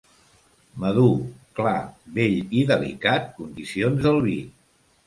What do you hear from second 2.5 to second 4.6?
i delicat, condicions del vi.